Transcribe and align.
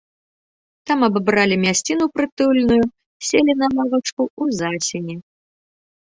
Там 0.91 0.99
абабралі 1.07 1.55
мясціну 1.65 2.05
прытульную, 2.15 2.79
селі 3.29 3.53
на 3.61 3.67
лавачку 3.75 4.23
ў 4.31 4.61
засені. 4.63 5.15